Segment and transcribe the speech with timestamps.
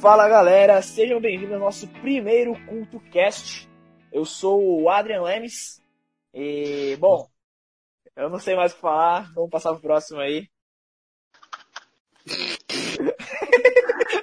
[0.00, 3.68] Fala galera, sejam bem-vindos ao nosso primeiro Culto Cast.
[4.12, 5.82] Eu sou o Adrian Lemes
[6.32, 7.28] e, bom,
[8.14, 10.48] eu não sei mais o que falar, vamos passar pro próximo aí.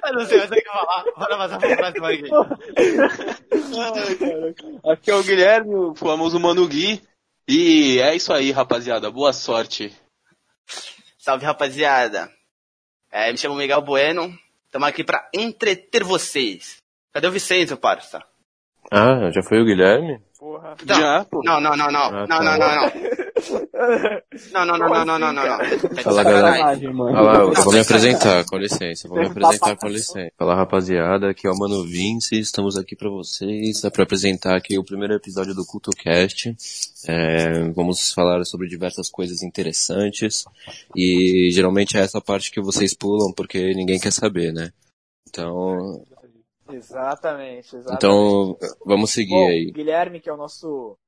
[0.02, 2.30] eu não sei mais o que falar, bora passar pro próximo aqui.
[4.82, 7.02] Ai, aqui é o Guilherme, o famoso Mano Gui.
[7.46, 9.94] E é isso aí, rapaziada, boa sorte.
[11.18, 12.32] Salve rapaziada,
[13.10, 14.34] é, me chamo Miguel Bueno,
[14.66, 16.76] Estamos aqui para entreter vocês.
[17.12, 18.22] Cadê o Vicente, parça?
[18.92, 20.20] Ah, já foi o Guilherme?
[20.38, 20.76] Porra.
[20.86, 21.40] Não, Já, pô.
[21.44, 22.42] não, não, não, não, Ah, não, tá.
[22.42, 23.25] não, não, não.
[24.52, 26.02] Não, não, não, não, não, não, não, não.
[26.02, 26.50] Fala, galera.
[26.50, 29.08] Lá, eu vou me tá apresentar, com licença.
[29.08, 30.32] Vou me Tem apresentar com licença.
[30.38, 34.78] Fala, rapaziada, aqui é o Mano Vince, estamos aqui pra vocês, é pra apresentar aqui
[34.78, 36.56] o primeiro episódio do CultoCast.
[37.08, 40.44] É, vamos falar sobre diversas coisas interessantes
[40.96, 44.72] e geralmente é essa parte que vocês pulam porque ninguém quer saber, né?
[45.28, 46.02] Então,
[46.72, 47.96] Exatamente, exatamente.
[47.96, 49.70] então vamos seguir Bom, aí.
[49.70, 50.98] Guilherme, que é o nosso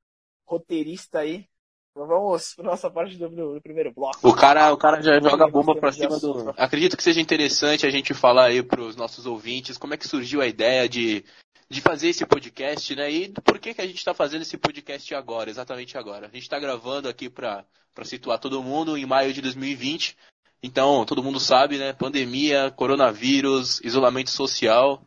[0.47, 1.58] roteirista aí, então
[2.07, 4.19] vamos para nossa parte do, do primeiro bloco.
[4.23, 6.55] O cara, o cara já joga a bomba pra Temos cima do.
[6.57, 10.41] Acredito que seja interessante a gente falar aí pros nossos ouvintes como é que surgiu
[10.41, 11.25] a ideia de,
[11.69, 13.11] de fazer esse podcast, né?
[13.11, 16.29] E do porquê que a gente tá fazendo esse podcast agora, exatamente agora.
[16.33, 20.17] A gente tá gravando aqui pra, pra situar todo mundo em maio de 2020.
[20.62, 21.93] Então, todo mundo sabe, né?
[21.93, 25.03] Pandemia, coronavírus, isolamento social.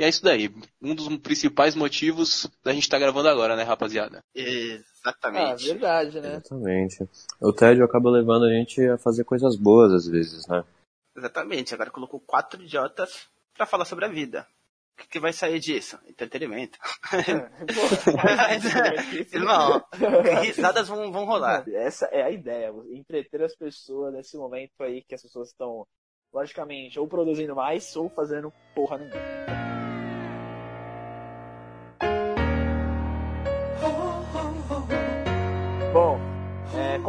[0.00, 0.50] E é isso daí.
[0.80, 4.24] Um dos principais motivos da gente estar gravando agora, né, rapaziada?
[4.34, 5.66] Ah, Exatamente.
[5.66, 6.36] verdade, né?
[6.36, 7.06] Exatamente.
[7.38, 10.64] O tédio acaba levando a gente a fazer coisas boas às vezes, né?
[11.14, 11.74] Exatamente.
[11.74, 14.46] Agora colocou quatro idiotas pra falar sobre a vida.
[14.94, 15.98] O que, que vai sair disso?
[16.08, 16.78] Entretenimento.
[19.34, 19.84] Irmão,
[20.42, 21.68] risadas vão, vão rolar.
[21.68, 25.86] Essa é a ideia, entreter as pessoas nesse momento aí que as pessoas estão,
[26.32, 29.59] logicamente, ou produzindo mais ou fazendo porra nenhuma.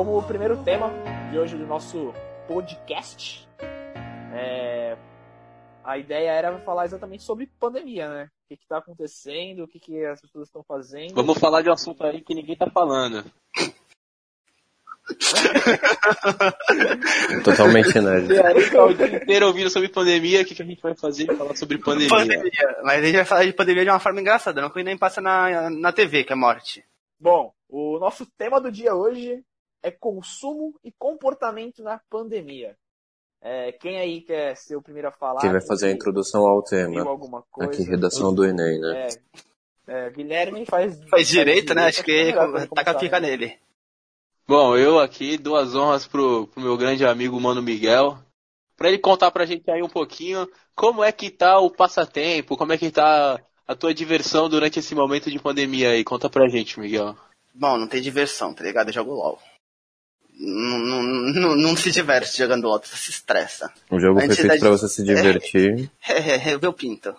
[0.02, 0.90] Como o primeiro tema
[1.30, 2.12] de hoje do nosso
[2.48, 3.48] podcast,
[4.34, 4.98] é,
[5.84, 8.24] a ideia era falar exatamente sobre pandemia, né?
[8.24, 11.14] O que está acontecendo, o que, que as pessoas estão fazendo.
[11.14, 13.24] Vamos falar de um assunto aí que ninguém tá falando.
[17.46, 18.34] Totalmente inédito.
[18.34, 20.96] E aí, tá o dia inteiro ouvindo sobre pandemia, o que, que a gente vai
[20.96, 21.28] fazer?
[21.38, 22.10] Falar sobre pandemia.
[22.10, 22.78] Pandemia.
[22.82, 25.22] Mas a gente vai falar de pandemia de uma forma engraçada, não que nem passa
[25.22, 26.84] na, na TV, que é morte.
[27.20, 29.46] Bom, o nosso tema do dia hoje
[29.84, 32.76] é consumo e comportamento na pandemia.
[33.42, 35.42] É, quem aí quer ser o primeiro a falar?
[35.42, 37.02] Quem vai fazer a introdução ao tema?
[37.02, 37.72] alguma coisa?
[37.72, 39.08] Aqui, redação do Enem, né?
[39.88, 41.00] É, é, Guilherme faz...
[41.10, 41.86] Faz direito, né?
[41.86, 43.30] Acho que é taca a começar, pica né?
[43.30, 43.58] nele.
[44.48, 48.18] Bom, eu aqui dou as honras pro, pro meu grande amigo Mano Miguel,
[48.76, 52.74] pra ele contar pra gente aí um pouquinho como é que tá o passatempo, como
[52.74, 56.04] é que tá a tua diversão durante esse momento de pandemia aí.
[56.04, 57.16] Conta pra gente, Miguel.
[57.54, 58.90] Bom, não tem diversão, tá ligado?
[58.90, 59.40] Eu jogo LOL.
[60.44, 63.72] Não, não, não, se diverte jogando LOL, você se estressa.
[63.92, 65.92] O jogo foi feito da- pra você se divertir.
[66.10, 67.16] É, eu pinto.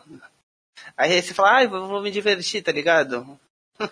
[0.96, 3.38] Aí você fala, ah, vou, vou me divertir, tá ligado?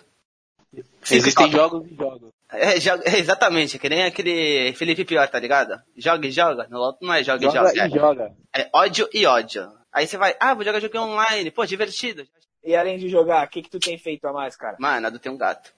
[1.09, 2.29] Existem jogos e jogos.
[2.49, 5.81] É, joga- é, exatamente, que nem aquele Felipe Pior, tá ligado?
[5.97, 6.67] Joga e joga.
[6.69, 7.87] No LOL não é joga, e joga.
[7.87, 8.33] e joga.
[8.53, 9.71] É, é ódio e ódio.
[9.93, 12.27] Aí você vai, ah, vou jogar jogo online, pô, divertido.
[12.63, 14.75] E além de jogar, o que, que tu tem feito a mais, cara?
[14.79, 15.73] Mano, a do tem um gato.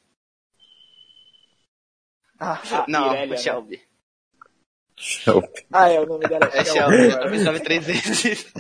[2.46, 3.38] Ah, não, Irelia, o né?
[3.38, 3.82] Shelby.
[5.72, 6.96] Ah, é, o nome dela é É Shelby.
[6.98, 7.14] Shelby.
[7.14, 7.36] agora.
[7.36, 8.54] Eu Shelby três vezes.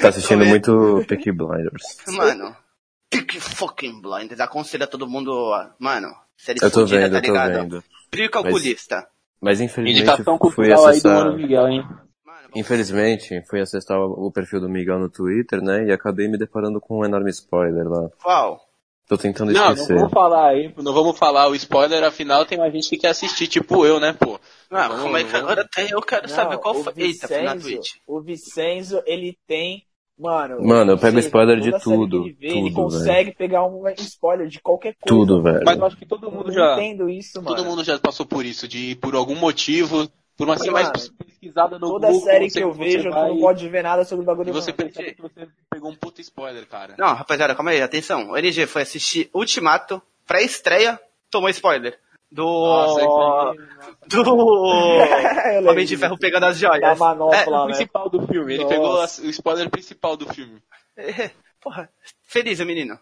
[0.00, 1.82] Tá assistindo muito Peaky Blinders.
[2.08, 2.56] Mano,
[3.10, 4.40] que fucking blinders.
[4.40, 7.52] Aconselha todo mundo, a- mano, série Eu tô fodida, vendo, tá eu tô ligado?
[7.52, 7.84] vendo.
[8.30, 9.06] Calculista.
[9.40, 11.32] Mas infelizmente Indicação fui acessar.
[11.36, 11.82] Miguel, hein?
[12.24, 15.84] Mano, Infelizmente, fui acessar o perfil do Miguel no Twitter, né?
[15.84, 18.08] E acabei me deparando com um enorme spoiler lá.
[18.22, 18.60] qual?
[19.06, 19.96] Tô tentando Não, não esquecer.
[19.96, 23.46] vamos falar aí, não vamos falar o spoiler, afinal tem mais gente que quer assistir,
[23.46, 24.40] tipo eu, né, pô?
[24.70, 25.90] Ah, Vamos- como é que agora tem?
[25.90, 26.92] Eu quero Não, saber qual o foi.
[26.96, 27.90] Eita, fui na Vicenzo- Twitch.
[28.06, 29.84] O Vicenzo, ele tem.
[30.16, 34.46] Mano, Mano, eu pego spoiler de tudo, Ele, vê, ele tudo, consegue pegar um spoiler
[34.46, 35.06] de qualquer coisa.
[35.06, 35.62] Tudo, velho.
[35.66, 37.56] Mas eu acho que todo mundo não já, entendo isso, mano.
[37.56, 41.78] todo mundo já passou por isso, de por algum motivo, por uma ser mais pesquisada
[41.78, 44.22] no Toda Google, série você- que eu vejo, vai- tu não pode ver nada sobre
[44.22, 44.50] o bagulho.
[44.50, 46.94] E você que você pegou um puta spoiler, cara.
[46.98, 48.30] Não, rapaziada, calma aí, atenção.
[48.30, 51.00] O NG foi assistir Ultimato, pré-estreia,
[51.30, 51.98] tomou spoiler.
[52.32, 52.42] Do.
[52.44, 53.54] Nossa,
[54.08, 54.34] do.
[55.70, 56.98] Homem de Ferro pegando as Da joias.
[56.98, 57.74] manopla, o né?
[57.74, 58.74] principal do filme, ele Nossa.
[58.74, 60.60] pegou o spoiler principal do filme.
[60.96, 61.30] É,
[61.60, 61.88] porra,
[62.22, 62.98] feliz o menino.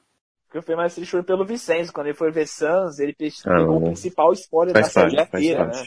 [0.46, 1.92] Porque eu fui mais triste foi pelo Vicenzo.
[1.94, 3.86] Quando ele foi ver Sans, ele pe- Ah, pegou o não.
[3.86, 5.86] principal spoiler Faz da série parte, inteira, né?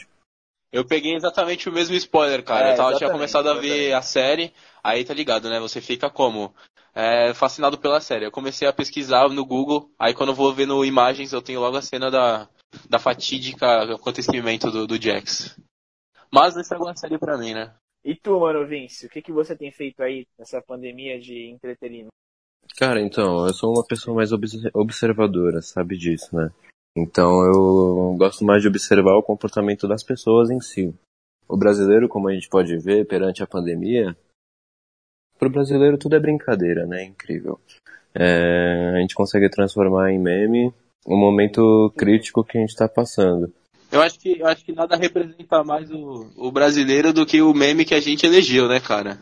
[0.76, 2.68] Eu peguei exatamente o mesmo spoiler, cara.
[2.68, 4.52] É, eu tava, tinha começado a ver a série,
[4.84, 5.58] aí tá ligado, né?
[5.58, 6.54] Você fica como?
[6.96, 8.24] é, fascinado pela série.
[8.24, 11.60] Eu comecei a pesquisar no Google, aí quando eu vou ver no imagens eu tenho
[11.60, 12.48] logo a cena da,
[12.88, 15.60] da fatídica acontecimento do, do Jax.
[16.32, 17.74] Mas não estragou a série pra mim, né?
[18.02, 22.12] E tu, mano, Vince, o que, que você tem feito aí nessa pandemia de entretenimento?
[22.78, 26.50] Cara, então, eu sou uma pessoa mais obs- observadora, sabe disso, né?
[26.96, 30.94] Então eu gosto mais de observar o comportamento das pessoas em si.
[31.46, 34.16] O brasileiro, como a gente pode ver perante a pandemia,
[35.38, 37.04] pro brasileiro tudo é brincadeira, né?
[37.04, 37.60] Incrível.
[38.14, 40.72] É, a gente consegue transformar em meme
[41.04, 43.52] o momento crítico que a gente tá passando.
[43.92, 47.54] Eu acho que, eu acho que nada representa mais o, o brasileiro do que o
[47.54, 49.18] meme que a gente elegeu, né, cara?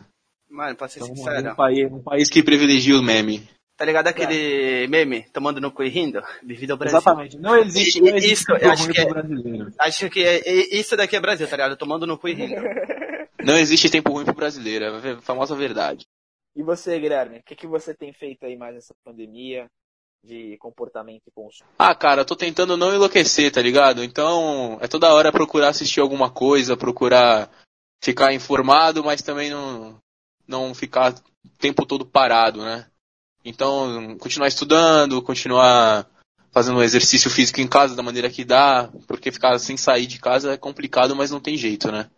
[0.49, 3.47] Mano, pra ser Então, sincero, um, país, um país que privilegia o meme.
[3.77, 6.21] Tá ligado aquele meme, tomando no cu e rindo?
[6.41, 6.97] Bem-vindo ao Brasil.
[6.99, 7.37] Exatamente.
[7.37, 9.73] Não existe, não existe Isso, eu tempo acho ruim que é- pro brasileiro.
[9.77, 11.77] Acho que é- é- isso daqui é Brasil, tá ligado?
[11.77, 12.55] Tomando no cu e rindo.
[13.45, 16.07] Não existe tempo ruim pro brasileiro, é a famosa verdade.
[16.55, 19.67] E você, Guilherme, o que, que você tem feito aí mais nessa pandemia
[20.23, 21.69] de comportamento e consumo?
[21.77, 24.03] Ah, cara, eu tô tentando não enlouquecer, tá ligado?
[24.03, 27.51] Então, é toda hora procurar assistir alguma coisa, procurar
[28.01, 29.99] ficar informado, mas também não,
[30.47, 32.87] não ficar o tempo todo parado, né?
[33.45, 36.07] Então, continuar estudando, continuar
[36.51, 40.53] fazendo exercício físico em casa da maneira que dá, porque ficar sem sair de casa
[40.53, 42.09] é complicado, mas não tem jeito, né?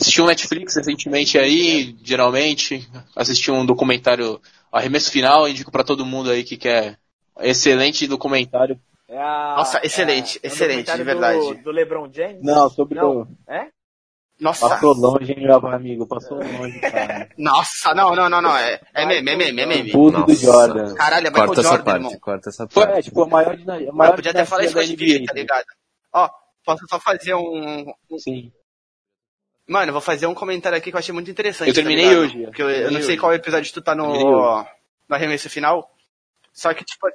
[0.00, 6.30] Assisti um Netflix recentemente aí, geralmente, assisti um documentário Arremesso Final, indico pra todo mundo
[6.30, 6.98] aí que quer
[7.40, 8.78] excelente documentário
[9.08, 11.54] É a, Nossa, excelente, é, excelente, é um de verdade.
[11.54, 12.42] Do, do LeBron James?
[12.42, 13.22] Não, sobre Não.
[13.22, 13.28] o.
[13.48, 13.68] É?
[14.40, 16.06] Nossa, Passou longe, hein, meu amigo?
[16.06, 17.28] Passou longe, cara.
[17.38, 18.56] nossa, não, não, não, não.
[18.56, 19.92] É, é meme, é meme, é meme.
[19.92, 20.34] Pulo do Nossa.
[20.34, 20.94] Jordan.
[20.94, 22.20] Caralho, é Michael Corta essa Jordan, parte, irmão.
[22.20, 22.98] corta essa Foi, parte.
[22.98, 25.08] é, tipo, a maior, dina- a Eu maior podia até falar isso com a dinastia
[25.18, 25.66] gente, da tá NBA, ligado?
[26.14, 26.28] Ó,
[26.64, 27.92] posso só fazer um.
[28.18, 28.50] Sim.
[29.68, 31.68] Mano, eu vou fazer um comentário aqui que eu achei muito interessante.
[31.68, 33.18] Eu terminei tá hoje, Porque eu, eu não sei hoje.
[33.18, 34.64] qual episódio tu tá Terminei no,
[35.08, 35.88] no arremesso final.
[36.52, 37.06] Só que, tipo,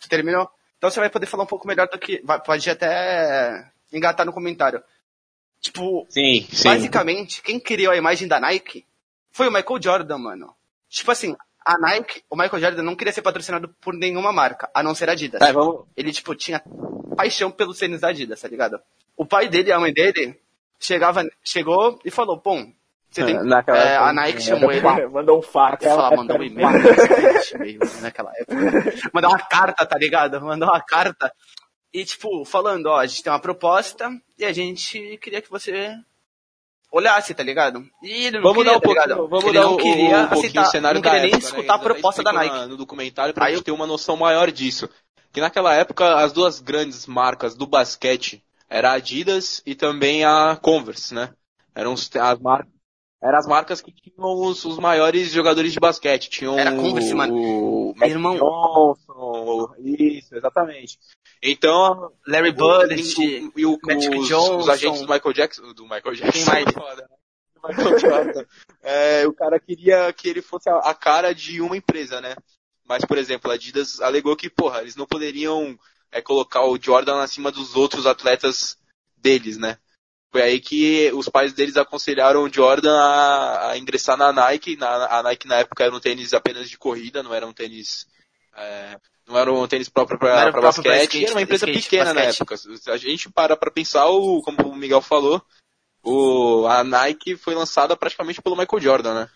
[0.00, 0.50] tu terminou.
[0.76, 2.20] Então você vai poder falar um pouco melhor do que.
[2.24, 4.82] vai- Pode até engatar no comentário.
[5.64, 6.68] Tipo, Sim, sim.
[6.68, 8.84] basicamente, quem criou a imagem da Nike
[9.32, 10.54] foi o Michael Jordan, mano.
[10.90, 11.34] Tipo assim,
[11.64, 15.08] a Nike, o Michael Jordan não queria ser patrocinado por nenhuma marca, a não ser
[15.08, 15.40] a Adidas.
[15.40, 15.86] Tá, vamos.
[15.96, 16.62] Ele, tipo, tinha
[17.16, 18.78] paixão pelos tênis da Adidas, tá ligado?
[19.16, 20.38] O pai dele e a mãe dele
[20.78, 22.70] chegava, chegou e falou, bom,
[23.10, 23.42] você tem...
[23.42, 24.82] Naquela é, a Nike chamou ele...
[25.08, 25.82] Mandou um fax.
[25.82, 26.68] Falar, mandou um e-mail,
[27.58, 29.10] meio naquela época.
[29.14, 30.38] Mandou uma carta, tá ligado?
[30.42, 31.32] Mandou uma carta.
[31.90, 35.96] E, tipo, falando, ó, a gente tem uma proposta e a gente queria que você
[36.90, 37.84] olhasse, tá ligado?
[38.02, 39.28] E ele não Vamos queria, dar um tá ligado?
[39.28, 41.44] vamos ele dar não um, queria um pouquinho aceitar, o cenário não queria nem época,
[41.44, 41.74] escutar né?
[41.74, 42.54] a proposta da Nike.
[42.54, 44.88] na- No documentário pra Aí gente eu- ter uma noção maior disso.
[45.32, 50.56] Que naquela época as duas grandes marcas do basquete era a Adidas e também a
[50.60, 51.32] Converse, né?
[51.74, 52.08] Eram as
[52.40, 52.72] marcas
[53.24, 56.28] eram as marcas que tinham os, os maiores jogadores de basquete.
[56.28, 57.34] Tinham Era o, mano.
[57.34, 58.36] o Magic irmão.
[58.36, 60.98] Johnson, isso, exatamente.
[61.42, 63.02] Então, Larry Bird,
[63.56, 64.56] e o- Magic os, Johnson.
[64.58, 66.64] os agentes do Michael Jackson, do Michael Jackson, mais?
[66.74, 68.44] foda, né?
[68.82, 72.36] É, o cara queria que ele fosse a, a cara de uma empresa, né?
[72.86, 75.78] Mas, por exemplo, a Adidas alegou que, porra, eles não poderiam
[76.12, 78.76] é, colocar o Jordan acima dos outros atletas
[79.16, 79.78] deles, né?
[80.34, 84.76] Foi aí que os pais deles aconselharam o Jordan a, a ingressar na Nike.
[84.76, 88.04] Na, a Nike na época era um tênis apenas de corrida, não era um tênis.
[88.56, 91.82] é, não era um tênis próprio para próprio pra basquete, skate, era uma empresa skate,
[91.84, 92.40] pequena na basquete.
[92.40, 92.56] época.
[92.56, 95.40] Se a gente para pra pensar, o, como o Miguel falou,
[96.02, 99.30] o, a Nike foi lançada praticamente pelo Michael Jordan, né?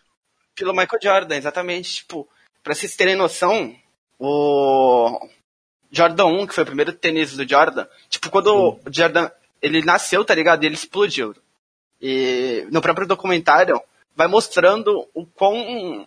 [0.57, 1.95] pelo Michael Jordan, exatamente.
[1.95, 2.29] Tipo,
[2.61, 3.73] pra vocês terem noção,
[4.19, 5.29] o
[5.93, 9.31] Jordan 1, que foi o primeiro tênis do Jordan, tipo, quando o Jordan,
[9.63, 10.65] ele nasceu, tá ligado?
[10.65, 11.35] Ele explodiu.
[12.01, 13.81] E no próprio documentário,
[14.15, 16.07] vai mostrando o quão,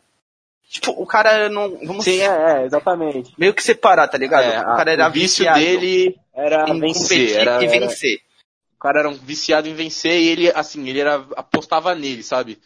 [0.70, 3.34] tipo, o cara não, vamos Sim, é, é, exatamente.
[3.38, 4.44] meio que separar, tá ligado?
[4.46, 7.02] É, o cara era o vício viciado dele era em vencer.
[7.20, 8.20] competir Era, e era- vencer.
[8.76, 12.58] o cara era um viciado em vencer e ele, assim, ele era, apostava nele, sabe?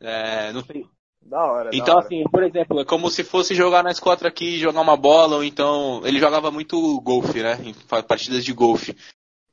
[0.00, 0.86] É, não sei.
[1.20, 1.70] Da hora.
[1.70, 2.06] da Então, hora.
[2.06, 5.44] assim, por exemplo, é como se fosse jogar na esquadra aqui, jogar uma bola, ou
[5.44, 6.00] então.
[6.04, 7.58] Ele jogava muito golfe, né?
[8.06, 8.96] Partidas de golfe.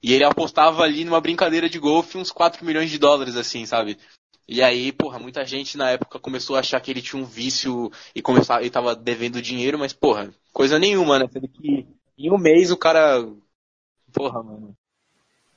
[0.06, 3.98] E ele apostava ali numa brincadeira de golfe uns 4 milhões de dólares, assim, sabe?
[4.48, 7.92] E aí, porra, muita gente na época começou a achar que ele tinha um vício
[8.14, 11.26] e começava, e tava devendo dinheiro, mas, porra, coisa nenhuma, né?
[11.34, 11.88] Sendo que
[12.20, 13.28] em um mês o cara.
[14.14, 14.78] Porra, mano.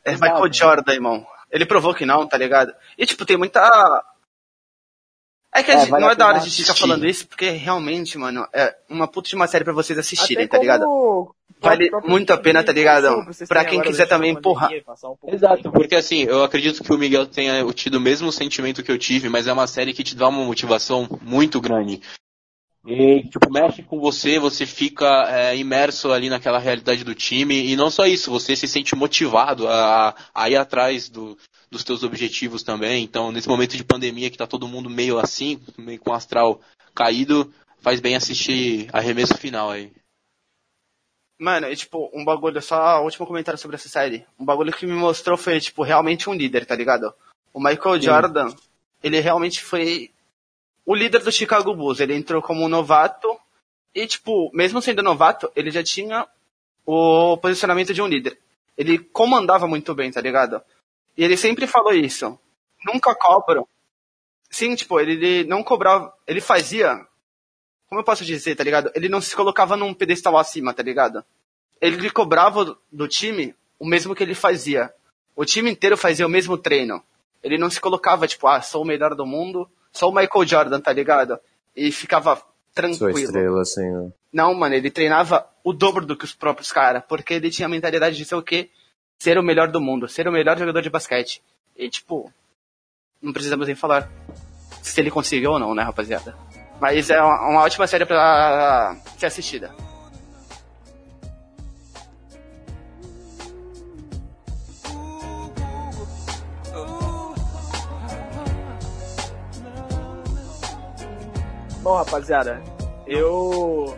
[0.03, 0.13] É.
[0.13, 1.27] Michael Jordan, irmão.
[1.51, 2.73] Ele provou que não, tá ligado?
[2.97, 3.61] E, tipo, tem muita.
[5.55, 7.27] É que a É, gente- vale não é da hora a gente ficar falando isso,
[7.27, 10.85] porque realmente, mano, é uma puta de uma série pra vocês assistirem, Até tá ligado?
[10.85, 13.09] como- Vale muito a pena, tá ligado?
[13.49, 14.35] Pra quem quiser também,
[14.85, 18.83] passar um Exato, porque assim, eu acredito que o Miguel tenha tido o mesmo sentimento
[18.83, 22.01] que eu tive, mas é uma série que te dá uma motivação muito grande.
[22.91, 27.67] E, tipo, mexe com você, você fica é, imerso ali naquela realidade do time.
[27.71, 31.37] E não só isso, você se sente motivado a, a ir atrás do,
[31.71, 33.05] dos teus objetivos também.
[33.05, 36.63] Então, nesse momento de pandemia que tá todo mundo meio assim, meio com o astral
[36.95, 37.53] caído,
[37.83, 39.93] faz bem assistir arremesso final aí.
[41.39, 44.25] Mano, e, tipo, um bagulho, só último comentário sobre essa série.
[44.41, 47.13] Um bagulho que me mostrou foi, tipo, realmente um líder, tá ligado?
[47.53, 48.07] O Michael Sim.
[48.07, 48.55] Jordan,
[49.03, 50.11] ele realmente foi
[50.89, 52.01] o líder do Chicago Bulls.
[52.01, 53.29] Ele entrou como um novato
[53.95, 56.27] e, tipo, mesmo sendo novato, ele já tinha
[56.87, 58.39] o posicionamento de um líder.
[58.75, 60.63] Ele comandava muito bem, tá ligado?
[61.15, 62.39] E ele sempre falou isso.
[62.87, 63.69] Nunca cobro.
[64.49, 66.11] Sim, tipo, ele, ele não cobrava.
[66.27, 67.07] Ele fazia
[67.87, 68.91] como eu posso dizer, tá ligado?
[68.95, 71.23] Ele não se colocava num pedestal acima, tá ligado?
[71.83, 74.91] Ele cobrava do time o mesmo que ele fazia.
[75.37, 77.03] O time inteiro fazia o mesmo treino.
[77.43, 80.81] Ele não se colocava, tipo, ah, sou o melhor do mundo, sou o Michael Jordan,
[80.81, 81.39] tá ligado?
[81.75, 82.41] E ficava
[82.75, 83.13] tranquilo.
[83.13, 84.11] Sua estrela, assim, né?
[84.33, 87.69] Não, mano, ele treinava o dobro do que os próprios caras, porque ele tinha a
[87.69, 88.71] mentalidade de ser o quê?
[89.19, 91.43] Ser o melhor do mundo, ser o melhor jogador de basquete.
[91.77, 92.33] E, tipo,
[93.21, 94.11] não precisamos nem falar
[94.83, 96.37] se ele conseguiu ou não, né, rapaziada?
[96.81, 99.75] Mas é uma, uma ótima série pra ser assistida.
[111.89, 112.63] Bom, rapaziada,
[113.07, 113.97] eu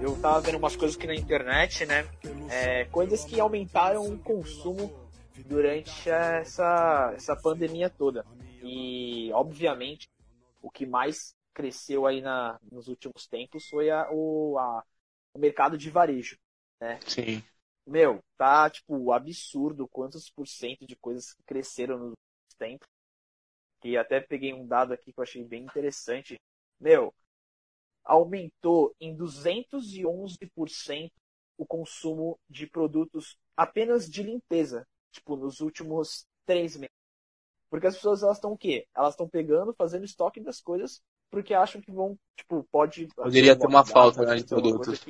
[0.00, 2.08] eu tava vendo umas coisas aqui na internet, né?
[2.50, 4.90] É, coisas que aumentaram o consumo
[5.44, 8.24] durante essa, essa pandemia toda.
[8.62, 10.08] E, obviamente,
[10.62, 14.82] o que mais cresceu aí na, nos últimos tempos foi a, o, a,
[15.34, 16.38] o mercado de varejo,
[16.80, 16.98] né?
[17.06, 17.44] Sim.
[17.86, 22.88] Meu, tá, tipo, absurdo quantos por cento de coisas que cresceram nos últimos tempos.
[23.84, 26.40] E até peguei um dado aqui que eu achei bem interessante.
[26.80, 27.12] Meu,
[28.06, 31.10] aumentou em 211%
[31.58, 36.94] o consumo de produtos apenas de limpeza, tipo, nos últimos três meses.
[37.68, 38.86] Porque as pessoas, elas estão o quê?
[38.94, 43.08] Elas estão pegando, fazendo estoque das coisas porque acham que vão, tipo, pode.
[43.08, 45.04] Poderia ter uma falta né, de produtos.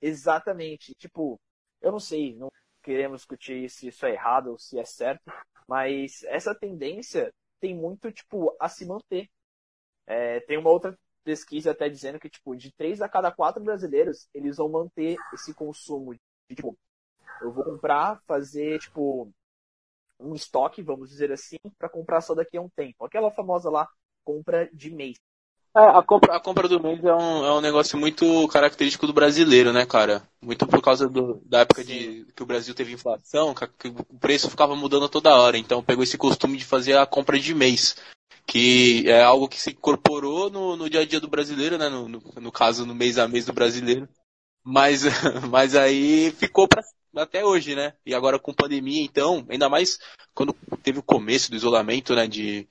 [0.00, 0.94] Exatamente.
[0.94, 1.40] Tipo,
[1.80, 2.50] eu não sei, não
[2.82, 5.22] queremos discutir se isso é errado ou se é certo,
[5.68, 9.28] mas essa tendência tem muito, tipo, a se manter.
[10.06, 14.28] É, tem uma outra pesquisa até dizendo que, tipo, de 3 a cada 4 brasileiros,
[14.34, 16.14] eles vão manter esse consumo.
[16.14, 16.76] De, tipo,
[17.40, 19.32] eu vou comprar, fazer, tipo,
[20.18, 23.04] um estoque, vamos dizer assim, para comprar só daqui a um tempo.
[23.04, 23.88] Aquela famosa lá,
[24.24, 25.18] compra de mês.
[25.74, 29.12] É, a, compra, a compra do mês é um, é um negócio muito característico do
[29.12, 30.22] brasileiro, né, cara?
[30.40, 34.50] Muito por causa do, da época de que o Brasil teve inflação, que o preço
[34.50, 35.56] ficava mudando toda hora.
[35.56, 37.96] Então pegou esse costume de fazer a compra de mês.
[38.46, 41.88] Que é algo que se incorporou no, no dia a dia do brasileiro, né?
[41.88, 44.08] No, no, no caso, no mês a mês do brasileiro.
[44.64, 45.02] Mas,
[45.50, 46.82] mas aí ficou pra,
[47.16, 47.94] até hoje, né?
[48.04, 49.98] E agora com pandemia, então, ainda mais
[50.34, 52.26] quando teve o começo do isolamento, né?
[52.26, 52.68] De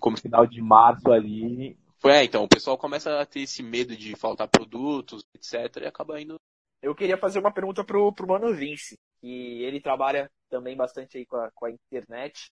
[0.00, 4.14] como final de março ali, é, então, o pessoal começa a ter esse medo de
[4.14, 6.36] faltar produtos, etc, e acaba indo.
[6.80, 11.26] Eu queria fazer uma pergunta pro, pro Mano Vince, que ele trabalha também bastante aí
[11.26, 12.50] com a, com a internet.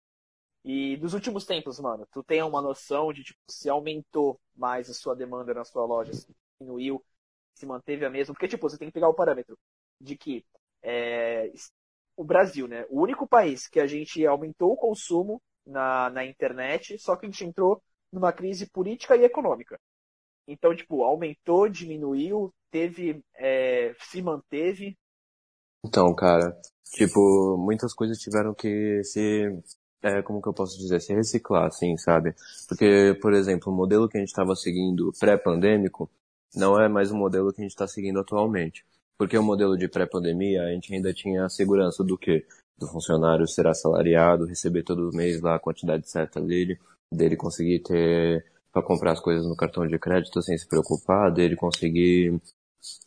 [0.67, 4.95] E dos últimos tempos, mano, tu tem uma noção de tipo, se aumentou mais a
[4.95, 6.27] sua demanda na sua loja, se
[6.59, 7.05] diminuiu,
[7.53, 8.33] se manteve a mesma?
[8.33, 9.55] Porque, tipo, você tem que pegar o parâmetro
[10.01, 10.43] de que
[10.81, 11.51] é,
[12.17, 12.83] o Brasil, né?
[12.89, 17.29] O único país que a gente aumentou o consumo na, na internet, só que a
[17.29, 17.79] gente entrou
[18.11, 19.79] numa crise política e econômica.
[20.47, 24.97] Então, tipo, aumentou, diminuiu, teve, é, se manteve.
[25.85, 26.59] Então, cara,
[26.91, 29.47] tipo, muitas coisas tiveram que se,
[30.01, 32.35] é, como que eu posso dizer, se reciclar, assim, sabe?
[32.67, 36.09] Porque, por exemplo, o modelo que a gente estava seguindo pré-pandêmico
[36.55, 38.85] não é mais o modelo que a gente está seguindo atualmente.
[39.17, 42.45] Porque o modelo de pré-pandemia, a gente ainda tinha a segurança do que?
[42.77, 46.77] Do funcionário ser assalariado, receber todo mês lá a quantidade certa dele,
[47.11, 51.55] dele conseguir ter para comprar as coisas no cartão de crédito sem se preocupar, dele
[51.55, 52.37] conseguir,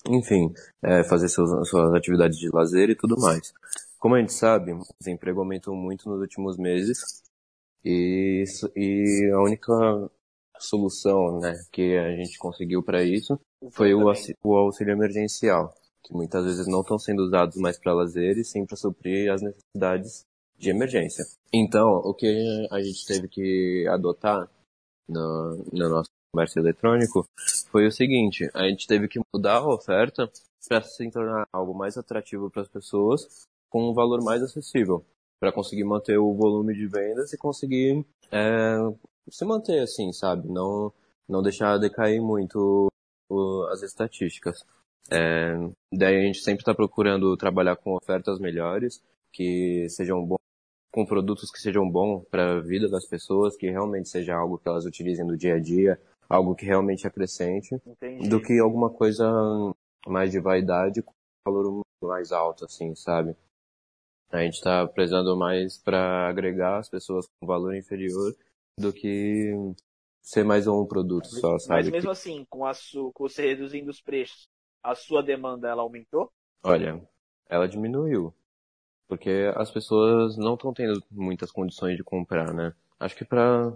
[0.08, 0.50] enfim,
[0.82, 3.52] é, fazer seus, suas atividades de lazer e tudo mais.
[3.98, 7.22] Como a gente sabe, o desemprego aumentou muito nos últimos meses
[7.84, 8.44] e,
[8.76, 9.72] e a única
[10.58, 13.38] solução né, que a gente conseguiu para isso
[13.72, 14.04] foi o,
[14.44, 18.64] o auxílio emergencial, que muitas vezes não estão sendo usados mais para lazer e sim
[18.64, 20.24] para suprir as necessidades
[20.56, 21.24] de emergência.
[21.52, 24.48] Então, o que a gente teve que adotar
[25.08, 27.26] no, no nosso comércio eletrônico
[27.70, 30.30] foi o seguinte: a gente teve que mudar a oferta
[30.68, 35.04] para se tornar algo mais atrativo para as pessoas com um valor mais acessível,
[35.38, 38.76] para conseguir manter o volume de vendas e conseguir é,
[39.30, 40.48] se manter assim, sabe?
[40.48, 40.92] Não,
[41.28, 42.88] não deixar decair muito
[43.28, 44.64] o, as estatísticas.
[45.10, 45.54] É,
[45.92, 50.38] daí a gente sempre está procurando trabalhar com ofertas melhores, que sejam bons,
[50.92, 54.68] com produtos que sejam bons para a vida das pessoas, que realmente seja algo que
[54.68, 58.28] elas utilizem no dia a dia, algo que realmente acrescente, Entendi.
[58.28, 59.24] do que alguma coisa
[60.06, 61.12] mais de vaidade com
[61.46, 63.34] valor mais alto, assim, sabe?
[64.30, 68.34] A gente está prezando mais para agregar as pessoas com valor inferior
[68.78, 69.52] do que
[70.20, 71.82] ser mais um produto só, sabe?
[71.84, 73.10] Mas mesmo assim, com, a su...
[73.14, 74.46] com você reduzindo os preços,
[74.82, 76.30] a sua demanda ela aumentou?
[76.62, 77.02] Olha,
[77.48, 78.34] ela diminuiu.
[79.08, 82.74] Porque as pessoas não estão tendo muitas condições de comprar, né?
[83.00, 83.72] Acho que pra.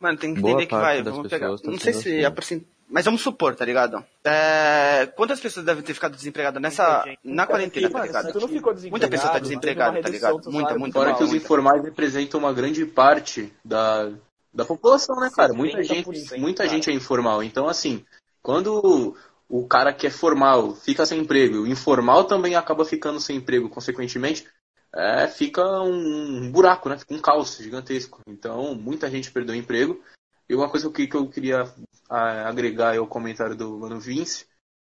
[0.00, 1.46] Mano, tem que Boa entender que parte vai, das vamos pegar.
[1.46, 2.24] pessoas tá Não sei se assim.
[2.24, 2.62] aproxima.
[2.92, 4.04] Mas vamos supor, tá ligado?
[4.22, 5.06] É...
[5.16, 7.02] Quantas pessoas devem ter ficado desempregadas nessa.
[7.24, 8.26] Na quarentena, tá ligado?
[8.26, 10.38] se tu não ficou desempregado, Muita pessoa tá desempregada, tá ligado?
[10.42, 11.42] do Muita, muita, Fora que os muita.
[11.42, 14.12] informais representam uma grande parte da,
[14.52, 15.54] da população, né, cara?
[15.54, 16.74] Muita 70%, gente, muita cara.
[16.74, 17.42] gente é informal.
[17.42, 18.04] Então, assim,
[18.42, 19.16] quando
[19.48, 23.70] o cara que é formal fica sem emprego, o informal também acaba ficando sem emprego,
[23.70, 24.46] consequentemente,
[24.94, 26.98] é, fica um buraco, né?
[26.98, 28.20] Fica um caos gigantesco.
[28.28, 29.98] Então, muita gente perdeu o emprego.
[30.46, 31.64] E uma coisa que eu queria
[32.12, 34.46] ah, agregar ao comentário do Mano Vince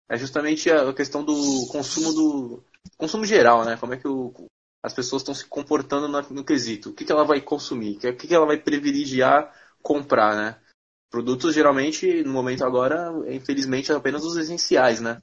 [0.09, 1.33] é justamente a questão do
[1.71, 2.63] consumo do
[2.97, 3.77] consumo geral, né?
[3.77, 4.33] Como é que o,
[4.83, 6.89] as pessoas estão se comportando na- no quesito.
[6.89, 7.97] O que, que ela vai consumir?
[7.97, 10.61] O que, que ela vai privilegiar comprar, né?
[11.09, 15.21] Produtos geralmente, no momento agora, infelizmente, é apenas os essenciais, né?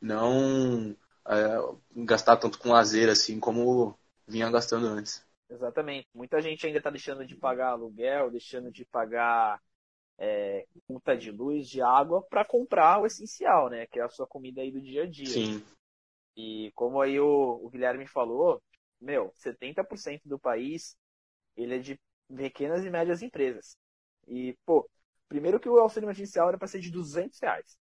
[0.00, 0.94] Não
[1.26, 5.24] é, gastar tanto com lazer assim como vinha gastando antes.
[5.48, 6.06] Exatamente.
[6.14, 9.60] Muita gente ainda tá deixando de pagar aluguel, deixando de pagar
[10.18, 13.86] é, conta de luz, de água, para comprar o essencial, né?
[13.86, 15.26] Que é a sua comida aí do dia a dia.
[15.26, 15.64] Sim.
[16.36, 18.62] E como aí o, o Guilherme falou,
[19.00, 20.96] meu, 70% do país
[21.56, 22.00] ele é de
[22.34, 23.76] pequenas e médias empresas.
[24.28, 24.88] E, pô,
[25.28, 27.78] primeiro que o auxílio emergencial era para ser de 200 reais.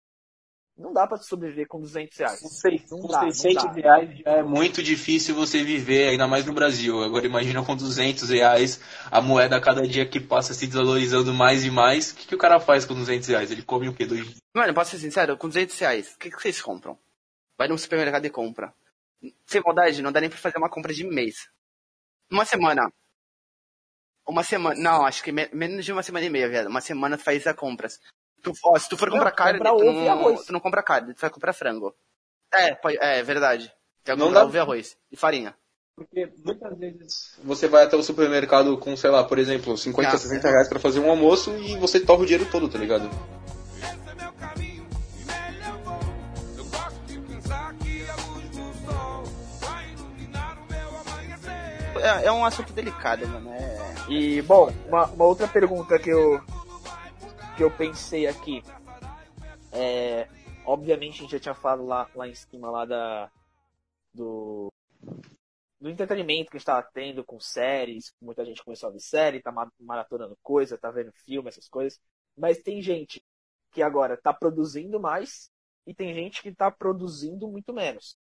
[0.81, 2.40] Não dá para sobreviver com 200 reais.
[2.40, 3.73] Com seis- Não com dá, não 600 dá.
[3.73, 7.03] reais já é muito difícil você viver, ainda mais no Brasil.
[7.05, 11.64] Agora imagina com 200 reais, a moeda a cada dia que passa se desvalorizando mais
[11.64, 12.12] e mais.
[12.12, 13.51] O que, que o cara faz com 200 reais?
[13.51, 14.07] Ele come o quê?
[14.07, 14.37] Dois...
[14.55, 16.99] Mano, posso ser sincero, com 200 reais, o que, que vocês compram?
[17.59, 18.73] Vai no supermercado e compra.
[19.47, 21.47] Sem maldade, não dá nem pra fazer uma compra de mês.
[22.33, 22.90] Uma semana.
[24.27, 24.81] Uma semana.
[24.81, 26.69] Não, acho que me- menos de uma semana e meia, viado.
[26.69, 28.01] Uma semana faz a compras.
[28.42, 30.44] Tu, ó, se tu for Não, comprar carne, compra tu, não, arroz.
[30.46, 31.94] tu não compra carne, tu vai comprar frango.
[32.53, 33.68] É, pode, é verdade.
[34.03, 34.96] Tu vai Não comprar dá- ovo e arroz.
[35.12, 35.55] E farinha.
[35.94, 40.18] Porque muitas vezes você vai até o supermercado com, sei lá, por exemplo, 50, Ah,
[40.18, 43.11] 60 reais pra fazer um almoço e você torra o dinheiro todo, tá ligado?
[43.76, 44.87] Esse meu caminho
[45.26, 46.00] nele eu vou.
[46.57, 49.24] Eu gosto de pensar que a luz do sol
[49.61, 52.22] vai iluminar o meu amanhecer.
[52.22, 53.50] É, é um assunto delicado, mano.
[53.53, 53.81] É...
[54.09, 56.40] E, bom, uma, uma outra pergunta que eu,
[57.61, 58.62] que eu pensei aqui.
[59.70, 60.27] É,
[60.64, 63.31] obviamente a gente já tinha falado lá, lá em cima lá da,
[64.14, 64.73] do,
[65.79, 69.42] do entretenimento que a gente tava tendo com séries, muita gente começou a ver série,
[69.42, 72.01] tá ma- maratonando coisa, tá vendo filme, essas coisas.
[72.35, 73.23] Mas tem gente
[73.73, 75.51] que agora tá produzindo mais
[75.87, 78.16] e tem gente que tá produzindo muito menos.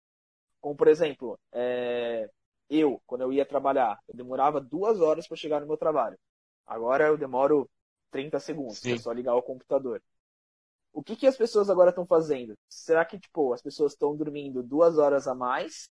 [0.62, 2.26] Como, por exemplo, é,
[2.70, 6.18] eu, quando eu ia trabalhar, eu demorava duas horas para chegar no meu trabalho.
[6.66, 7.68] Agora eu demoro
[8.16, 8.94] 30 segundos, Sim.
[8.94, 10.02] é só ligar o computador.
[10.90, 12.56] O que, que as pessoas agora estão fazendo?
[12.66, 15.90] Será que, tipo, as pessoas estão dormindo duas horas a mais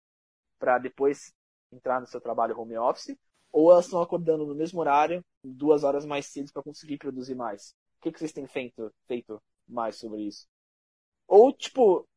[0.57, 1.33] para depois
[1.69, 3.17] entrar no seu trabalho home office?
[3.51, 7.75] Ou elas estão acordando no mesmo horário, duas horas mais cedo para conseguir produzir mais?
[7.97, 10.47] O que, que vocês têm feito, feito mais sobre isso?
[11.27, 12.07] Ou, tipo,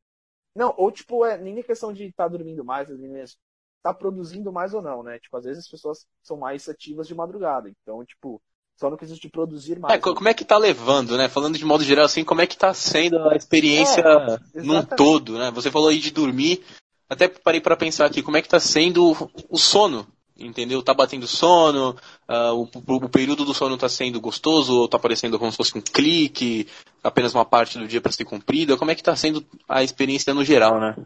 [0.54, 3.36] não, ou, tipo, é nem questão de estar dormindo mais, as meninas
[3.82, 5.18] tá produzindo mais ou não, né?
[5.18, 7.68] Tipo, às vezes as pessoas são mais ativas de madrugada.
[7.68, 8.40] Então, tipo,
[8.76, 9.94] só no quesito de produzir mais.
[9.94, 11.28] É, co- como é que tá levando, né?
[11.28, 15.38] Falando de modo geral, assim, como é que tá sendo a experiência É, num todo,
[15.38, 15.50] né?
[15.52, 16.62] Você falou aí de dormir,
[17.08, 19.12] até parei pra pensar aqui, como é que tá sendo
[19.48, 20.82] o sono, entendeu?
[20.82, 21.96] Tá batendo sono,
[22.28, 25.76] ah, o, o- período do sono tá sendo gostoso, ou tá parecendo como se fosse
[25.78, 26.68] um clique,
[27.02, 30.34] apenas uma parte do dia pra ser cumprida, como é que tá sendo a experiência
[30.34, 30.96] no geral, né?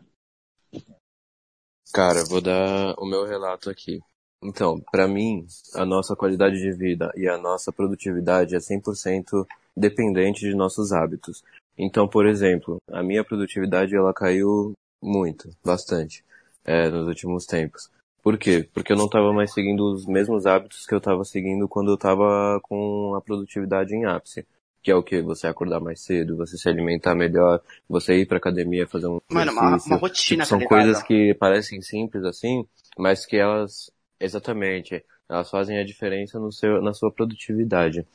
[1.93, 4.01] Cara, vou dar o meu relato aqui.
[4.43, 10.41] Então, pra mim, a nossa qualidade de vida e a nossa produtividade é 100% dependente
[10.41, 11.43] de nossos hábitos.
[11.77, 14.73] Então, por exemplo, a minha produtividade ela caiu
[15.03, 16.25] muito, bastante,
[16.65, 17.91] é, nos últimos tempos.
[18.23, 18.69] Por quê?
[18.75, 21.95] Porque eu não estava mais seguindo os mesmos hábitos que eu estava seguindo quando eu
[21.95, 24.47] estava com a produtividade em ápice.
[24.83, 25.21] Que é o que?
[25.21, 29.53] Você acordar mais cedo, você se alimentar melhor, você ir pra academia fazer um Mano,
[29.53, 29.93] uma, exercício.
[29.93, 32.67] uma rotina, Tipo, são tá coisas que parecem simples assim,
[32.99, 38.07] mas que elas, exatamente, elas fazem a diferença no seu, na sua produtividade.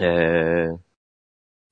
[0.00, 0.76] É...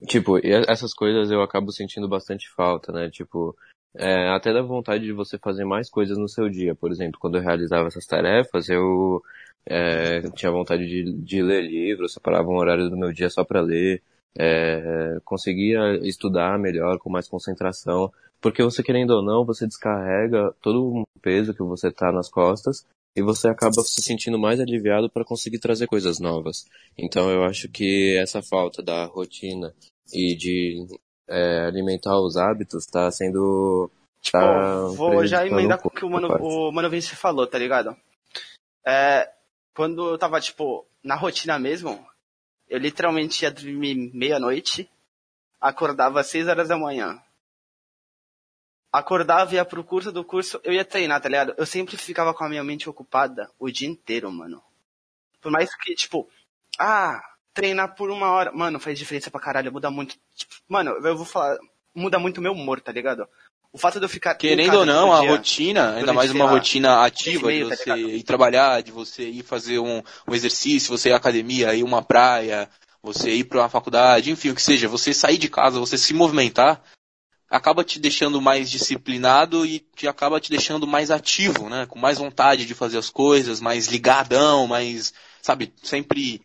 [0.07, 3.11] Tipo, essas coisas eu acabo sentindo bastante falta, né?
[3.11, 3.57] Tipo,
[3.95, 6.75] é, até dá vontade de você fazer mais coisas no seu dia.
[6.75, 9.23] Por exemplo, quando eu realizava essas tarefas, eu
[9.65, 13.61] é, tinha vontade de, de ler livros, separava um horário do meu dia só para
[13.61, 14.03] ler,
[14.37, 18.13] é, conseguia estudar melhor, com mais concentração.
[18.41, 22.85] Porque você, querendo ou não, você descarrega todo o peso que você tá nas costas
[23.17, 26.65] e você acaba se sentindo mais aliviado para conseguir trazer coisas novas.
[26.99, 29.75] Então eu acho que essa falta da rotina
[30.13, 30.87] e de
[31.29, 33.91] é, alimentar os hábitos tá sendo.
[34.21, 36.43] Tipo, tá vou já emendar um com o que o Mano, parte.
[36.43, 37.97] o Mano Vinci falou, tá ligado?
[38.87, 39.31] É,
[39.75, 42.05] quando eu tava, tipo, na rotina mesmo,
[42.69, 44.89] eu literalmente ia dormir meia-noite,
[45.61, 47.21] acordava às seis horas da manhã.
[48.95, 51.53] Acordava, ia pro curso, do curso, eu ia treinar, tá ligado?
[51.59, 54.63] Eu sempre ficava com a minha mente ocupada o dia inteiro, mano.
[55.43, 56.29] Por mais que, tipo,
[56.79, 57.21] ah,
[57.53, 60.15] treinar por uma hora, mano, faz diferença pra caralho, muda muito.
[60.37, 61.59] Tipo, mano, eu vou falar,
[61.93, 63.27] muda muito o meu humor, tá ligado?
[63.73, 64.37] O fato de eu ficar.
[64.37, 67.69] Querendo ou não, a dia- rotina, ainda mais uma lá, rotina ativa e de meio,
[67.69, 68.11] tá você ligado?
[68.13, 72.01] ir trabalhar, de você ir fazer um, um exercício, você ir à academia, ir uma
[72.01, 72.71] praia,
[73.03, 76.15] você ir para uma faculdade, enfim, o que seja, você sair de casa, você se
[76.15, 76.81] movimentar,
[77.51, 81.87] acaba te deixando mais disciplinado e te acaba te deixando mais ativo, né?
[81.87, 86.41] Com mais vontade de fazer as coisas, mais ligadão, mais, sabe, sempre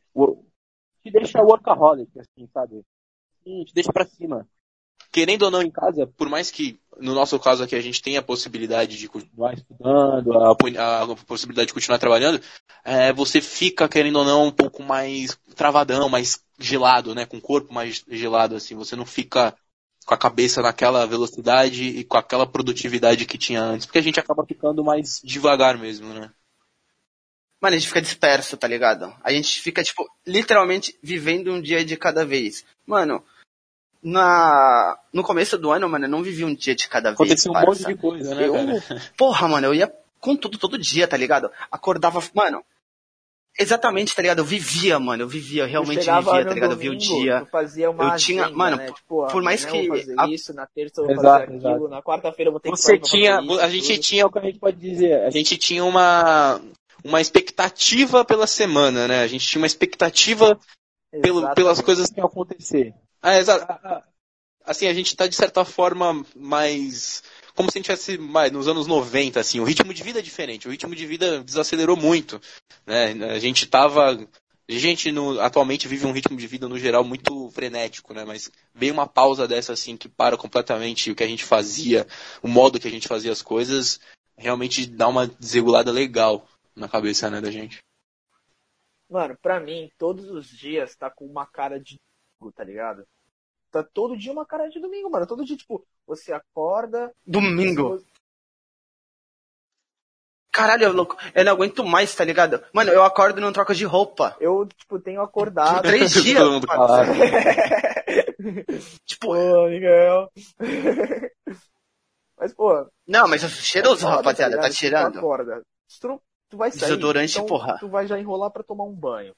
[1.02, 2.84] Te deixa workaholic, assim, sabe?
[3.44, 4.48] Sim, te deixa pra cima.
[5.12, 8.20] querendo ou não em casa, por mais que no nosso caso aqui a gente tenha
[8.20, 12.42] a possibilidade de continuar estudando, a a, a possibilidade de continuar trabalhando,
[12.84, 17.42] é, você fica querendo ou não um pouco mais travadão, mais gelado, né, com o
[17.42, 19.56] corpo mais gelado assim, você não fica
[20.10, 24.20] com a cabeça naquela velocidade e com aquela produtividade que tinha antes, porque a gente
[24.20, 26.32] acaba ficando mais devagar mesmo, né?
[27.62, 29.14] Mano, a gente fica disperso, tá ligado?
[29.24, 32.66] A gente fica, tipo, literalmente vivendo um dia de cada vez.
[32.88, 33.24] Mano,
[34.02, 34.98] na...
[35.14, 37.16] no começo do ano, mano, eu não vivi um dia de cada vez.
[37.16, 37.88] Aconteceu um monte parça.
[37.88, 38.56] de coisa, né, Eu,
[39.16, 41.52] porra, mano, eu ia com tudo todo dia, tá ligado?
[41.70, 42.66] Acordava, mano.
[43.62, 44.40] Exatamente, tá ligado?
[44.40, 46.72] Eu vivia, mano, eu vivia, eu realmente chegava vivia, tá ligado?
[46.72, 47.42] Eu via o domingo, dia.
[47.42, 48.92] Tu fazia uma Eu tinha- agenda, mano, né?
[48.94, 51.68] Tipo, por mais eu vou que fazer a- isso, na terça eu vou Exato, fazer
[51.68, 53.88] aquilo, na quarta-feira eu vou ter que Você sair pra tinha, fazer isso, a gente
[53.94, 54.02] tudo.
[54.02, 56.62] tinha o que a gente pode dizer, a gente tinha uma
[57.04, 59.22] uma expectativa pela semana, né?
[59.24, 60.60] A gente tinha uma expectativa
[61.22, 62.94] pelo, pelas coisas que acontecer.
[63.22, 63.66] Ah, exato.
[64.66, 67.24] Assim, a gente tá de certa forma mais.
[67.60, 70.22] Como se a gente tivesse mais nos anos 90, assim, o ritmo de vida é
[70.22, 72.40] diferente, o ritmo de vida desacelerou muito.
[72.86, 73.12] Né?
[73.26, 74.14] A gente tava.
[74.14, 78.24] A gente no- atualmente vive um ritmo de vida no geral muito frenético, né?
[78.24, 82.08] Mas veio uma pausa dessa assim que para completamente o que a gente fazia,
[82.42, 84.00] o modo que a gente fazia as coisas,
[84.38, 87.80] realmente dá uma desregulada legal na cabeça, né, da gente.
[89.10, 92.00] Mano, pra mim, todos os dias tá com uma cara de
[92.56, 93.06] tá ligado?
[93.72, 95.28] Tá todo dia uma cara de domingo, mano.
[95.28, 97.14] Todo dia, tipo, você acorda.
[97.26, 97.90] Domingo.
[97.90, 98.06] você-
[100.52, 101.16] Caralho, eu, louco.
[101.36, 102.64] eu não aguento mais, tá ligado?
[102.74, 104.36] Mano, eu acordo e não troco de roupa.
[104.42, 105.84] Eu, tipo, tenho acordado.
[105.84, 106.40] Três dias.
[106.40, 106.80] Todo mundo mano.
[106.88, 107.12] calado.
[109.06, 110.32] Tipo, Pô, Miguel.
[112.38, 112.88] Mas, pô.
[113.06, 114.64] não, mas eu sou cheiroso, foda, rapaziada, tá?
[114.70, 115.12] Tipo, tirando.
[115.14, 115.62] Tu acorda.
[115.88, 116.80] Se tu, não- tu vai sair.
[116.82, 117.78] Desodorante, então, porra.
[117.80, 119.36] Tu vai já enrolar pra tomar um banho.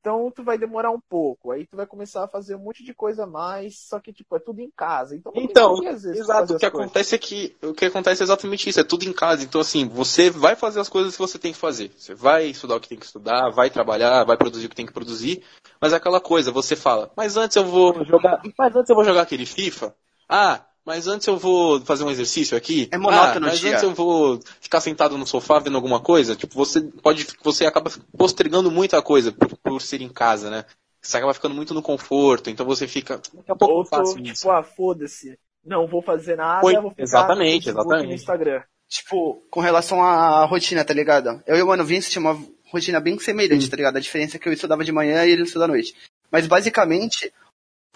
[0.00, 1.50] Então tu vai demorar um pouco.
[1.50, 3.78] Aí tu vai começar a fazer um monte de coisa a mais.
[3.78, 5.14] Só que, tipo, é tudo em casa.
[5.14, 6.88] Então, Então, exato, o que as coisas.
[6.88, 9.44] acontece é que o que acontece é exatamente isso, é tudo em casa.
[9.44, 11.92] Então assim, você vai fazer as coisas que você tem que fazer.
[11.96, 14.86] Você vai estudar o que tem que estudar, vai trabalhar, vai produzir o que tem
[14.86, 15.42] que produzir,
[15.80, 19.04] mas é aquela coisa, você fala, mas antes eu vou jogar, mas antes eu vou
[19.04, 19.94] jogar aquele FIFA.
[20.28, 22.88] Ah, mas antes eu vou fazer um exercício aqui.
[22.90, 23.72] É monótono ah, mas dia.
[23.72, 26.34] antes eu vou ficar sentado no sofá vendo alguma coisa.
[26.34, 30.64] Tipo, você pode, você acaba postergando muita coisa por, por ser em casa, né?
[31.00, 33.20] Você acaba ficando muito no conforto, então você fica.
[33.32, 34.22] Daqui a pouco Ou isso.
[34.22, 35.38] tipo, ah, foda-se.
[35.64, 38.08] Não vou fazer nada, Oi, vou ficar exatamente, no Facebook, exatamente.
[38.08, 38.62] no Instagram.
[38.88, 41.42] Tipo, com relação à rotina, tá ligado?
[41.46, 43.96] Eu e o Mano Vince tinha uma rotina bem semelhante, tá ligado?
[43.96, 45.94] A diferença é que eu estudava de manhã e ele estudava à noite.
[46.30, 47.32] Mas basicamente,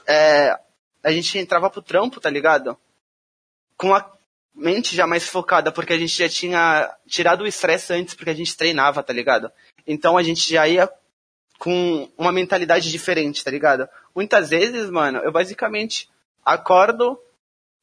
[0.07, 0.57] é,
[1.05, 2.77] a gente entrava pro trampo, tá ligado?
[3.77, 4.11] Com a
[4.55, 8.35] mente já mais focada, porque a gente já tinha tirado o estresse antes, porque a
[8.35, 9.53] gente treinava, tá ligado?
[9.87, 10.90] Então a gente já ia
[11.59, 13.88] com uma mentalidade diferente, tá ligado?
[14.14, 16.11] Muitas vezes, mano, eu basicamente
[16.45, 17.21] acordo,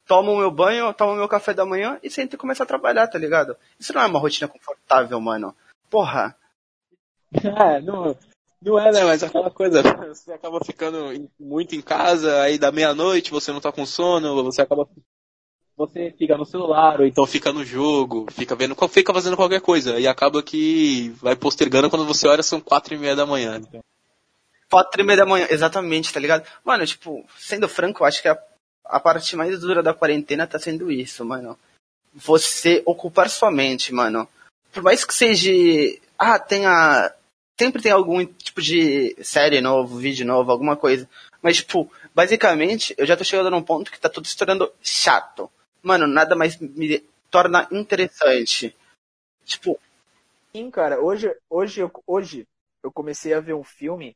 [0.06, 3.18] tomo meu banho, tomo meu café da manhã e sento e começo a trabalhar, tá
[3.18, 3.56] ligado?
[3.78, 5.54] Isso não é uma rotina confortável, mano.
[5.88, 6.36] Porra.
[7.34, 8.14] É, não,
[8.64, 9.04] não é, né?
[9.04, 13.72] Mas aquela coisa, você acaba ficando muito em casa, aí da meia-noite você não tá
[13.72, 14.88] com sono, você acaba.
[15.76, 19.98] Você fica no celular, ou então fica no jogo, fica vendo, fica fazendo qualquer coisa,
[19.98, 23.56] e acaba que vai postergando quando você olha são quatro e meia da manhã.
[23.56, 23.80] Então.
[24.70, 26.46] quatro e meia da manhã, exatamente, tá ligado?
[26.64, 28.38] Mano, tipo, sendo franco, eu acho que a,
[28.84, 31.58] a parte mais dura da quarentena tá sendo isso, mano.
[32.14, 34.28] Você ocupar sua mente, mano.
[34.72, 35.50] Por mais que seja.
[36.18, 37.12] Ah, tenha.
[37.58, 41.08] Sempre tem algum tipo de série novo, vídeo novo, alguma coisa.
[41.40, 45.50] Mas, tipo, basicamente, eu já tô chegando num ponto que tá tudo se tornando chato.
[45.82, 48.74] Mano, nada mais me torna interessante.
[49.44, 49.78] Tipo,
[50.54, 52.46] Sim, cara, hoje, hoje, eu, hoje
[52.82, 54.14] eu comecei a ver um filme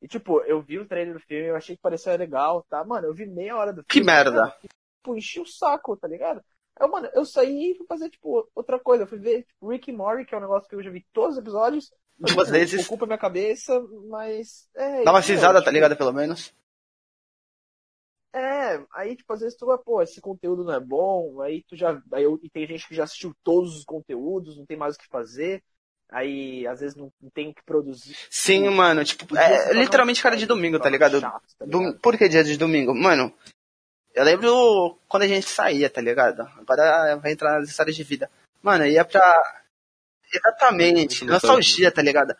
[0.00, 2.82] e, tipo, eu vi o trailer do filme, eu achei que parecia legal, tá?
[2.82, 3.88] Mano, eu vi meia hora do filme.
[3.88, 4.48] que merda.
[4.48, 6.42] cara, tipo, enchi o saco, tá ligado?
[6.78, 9.04] Aí, mano, eu saí e fui fazer, tipo, outra coisa.
[9.04, 11.04] Eu fui ver tipo, Rick and Morty, que é um negócio que eu já vi
[11.12, 11.90] todos os episódios.
[12.24, 12.86] Tipo, vezes.
[12.86, 14.68] Ocupa minha cabeça, mas...
[14.74, 15.36] É, Dá uma entendeu?
[15.36, 15.96] risada, tá Tipo, ligado?
[15.96, 16.54] Pelo menos.
[18.34, 21.74] É, aí, tipo, às vezes tu vai, pô, esse conteúdo não é bom, aí tu
[21.74, 22.00] já.
[22.12, 25.08] Aí e tem gente que já assistiu todos os conteúdos, não tem mais o que
[25.08, 25.62] fazer.
[26.10, 28.14] Aí, às vezes, não, não tem o que produzir.
[28.30, 31.20] Sim, mano, tipo, é tornar literalmente cara de domingo, tá tornar ligado?
[31.20, 31.98] chato, tá ligado?
[31.98, 32.94] Por que dia de domingo?
[32.94, 33.32] Mano,
[34.14, 36.42] eu lembro quando a gente saía, tá ligado?
[36.58, 38.30] Agora vai entrar nas histórias de vida.
[38.62, 39.64] Mano, ia pra.
[40.32, 42.34] Exatamente, nostalgia, tá ligado?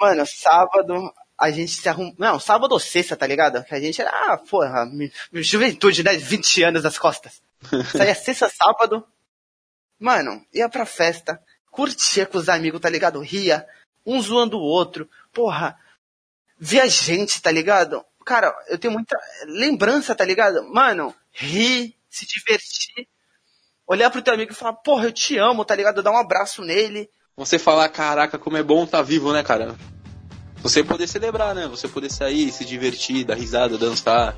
[0.00, 2.14] Mano, sábado a gente se arruma.
[2.18, 3.62] Não, sábado ou sexta, tá ligado?
[3.64, 4.88] Que a gente era, ah, porra,
[5.32, 6.16] juventude, né?
[6.16, 7.42] 20 anos nas costas.
[7.92, 9.06] Saía sexta, sábado.
[9.98, 13.20] Mano, ia pra festa, curtia com os amigos, tá ligado?
[13.20, 13.66] Ria,
[14.04, 15.08] um zoando o outro.
[15.32, 15.78] Porra,
[16.58, 18.04] via gente, tá ligado?
[18.24, 20.62] Cara, eu tenho muita lembrança, tá ligado?
[20.72, 23.08] Mano, rir, se divertir.
[23.86, 26.02] Olhar pro teu amigo e falar, porra, eu te amo, tá ligado?
[26.02, 27.10] Dar um abraço nele.
[27.36, 29.74] Você falar, caraca, como é bom tá vivo, né, cara?
[30.62, 31.66] Você poder celebrar, né?
[31.66, 34.36] Você poder sair, se divertir, dar risada, dançar.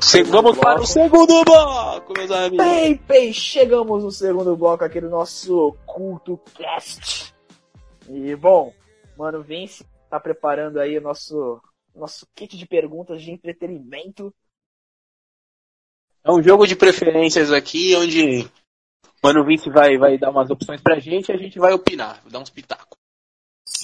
[0.00, 2.66] Segundo para o segundo bloco, meus amigos.
[2.66, 7.32] Bem, bem, chegamos no segundo bloco aqui do nosso Culto Cast.
[8.08, 8.72] E, bom,
[9.16, 11.60] mano, Vince tá preparando aí o nosso,
[11.94, 14.34] nosso kit de perguntas de entretenimento.
[16.24, 18.50] É um jogo de preferências aqui, onde o
[19.22, 22.40] Mano Vince vai, vai dar umas opções pra gente e a gente vai opinar, dar
[22.40, 22.98] uns pitacos.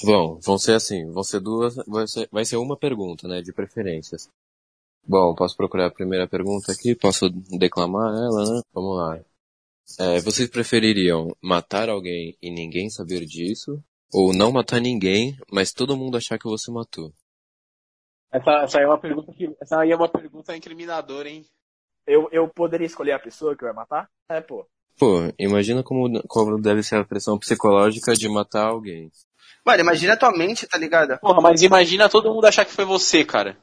[0.05, 3.53] Bom, vão ser assim, vão ser duas, vai ser, vai ser uma pergunta, né, de
[3.53, 4.29] preferências.
[5.07, 8.61] Bom, posso procurar a primeira pergunta aqui, posso declamar ela, né?
[8.73, 9.21] Vamos lá.
[10.01, 13.81] É, vocês prefeririam matar alguém e ninguém saber disso?
[14.13, 17.13] Ou não matar ninguém, mas todo mundo achar que você matou?
[18.33, 19.57] Essa, essa aí é uma pergunta que.
[19.61, 21.45] Essa aí é uma pergunta incriminadora, hein?
[22.07, 24.09] Eu, eu poderia escolher a pessoa que vai matar?
[24.29, 24.67] É, pô.
[24.99, 29.11] Pô, imagina como, como deve ser a pressão psicológica de matar alguém.
[29.65, 31.19] Mano, imagina a tua mente, tá ligado?
[31.19, 33.59] Porra, mas imagina todo mundo achar que foi você, cara.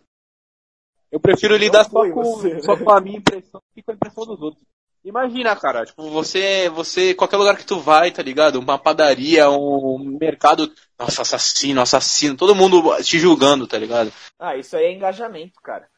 [1.12, 2.62] Eu prefiro lidar só com, você.
[2.62, 4.64] só com a minha impressão e com a impressão dos outros.
[5.04, 8.58] Imagina, cara, tipo, você, você, qualquer lugar que tu vai, tá ligado?
[8.58, 14.14] Uma padaria, um mercado, nossa, assassino, assassino, todo mundo te julgando, tá ligado?
[14.40, 15.90] Ah, isso aí é engajamento, cara.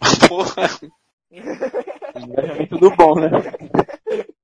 [0.28, 0.70] Porra.
[1.30, 3.30] Engajamento do bom, né?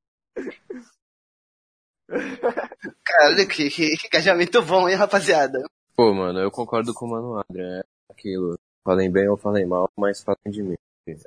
[3.04, 5.58] Cara, que, que, que engajamento bom, hein, rapaziada?
[5.96, 7.80] Pô, mano, eu concordo com o Mano Adrian.
[7.80, 8.58] É aquilo.
[8.84, 10.76] Falem bem ou falem mal, mas falem de mim.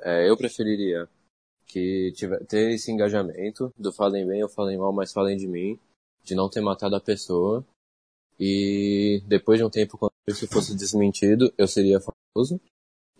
[0.00, 1.08] É, eu preferiria
[1.66, 5.78] que tiver, ter esse engajamento do falem bem ou falem mal, mas falem de mim.
[6.22, 7.64] De não ter matado a pessoa.
[8.38, 12.60] E depois de um tempo, quando isso fosse desmentido, eu seria famoso.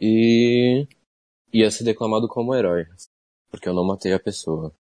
[0.00, 0.86] E
[1.52, 2.86] ia ser declamado como herói.
[3.50, 4.72] Porque eu não matei a pessoa.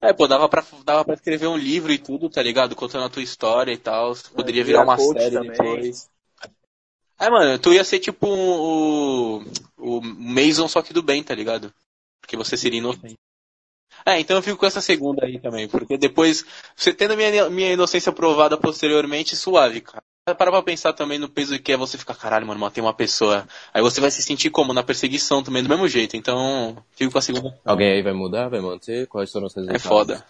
[0.00, 2.74] É, pô, dava pra, dava pra escrever um livro e tudo, tá ligado?
[2.74, 4.14] Contando a tua história e tal.
[4.34, 5.50] Poderia virar virar uma série também.
[5.52, 6.10] depois.
[7.20, 9.44] É, mano, tu ia ser tipo o,
[9.78, 11.72] o Mason, só que do bem, tá ligado?
[12.20, 13.16] Porque você seria inocente.
[14.04, 17.72] É, então eu fico com essa segunda aí também, porque depois, você tendo minha, minha
[17.72, 20.02] inocência provada posteriormente, suave, cara.
[20.24, 23.44] Para pra pensar também no peso que é você ficar, caralho, mano, matei uma pessoa.
[23.74, 24.72] Aí você vai se sentir como?
[24.72, 26.16] Na perseguição também, do mesmo jeito.
[26.16, 27.58] Então, fico com a segunda.
[27.64, 28.48] Alguém aí vai mudar?
[28.48, 29.08] Vai manter?
[29.08, 29.82] Quais foram os É resultados?
[29.82, 30.26] foda.